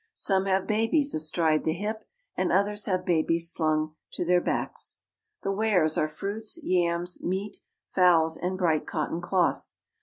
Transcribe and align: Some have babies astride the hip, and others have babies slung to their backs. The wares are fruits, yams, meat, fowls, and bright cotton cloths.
Some 0.15 0.47
have 0.47 0.65
babies 0.65 1.13
astride 1.13 1.63
the 1.63 1.73
hip, 1.75 2.05
and 2.35 2.51
others 2.51 2.85
have 2.87 3.05
babies 3.05 3.51
slung 3.51 3.93
to 4.13 4.25
their 4.25 4.41
backs. 4.41 4.97
The 5.43 5.51
wares 5.51 5.95
are 5.95 6.07
fruits, 6.07 6.59
yams, 6.63 7.21
meat, 7.23 7.59
fowls, 7.91 8.35
and 8.35 8.57
bright 8.57 8.87
cotton 8.87 9.21
cloths. 9.21 9.77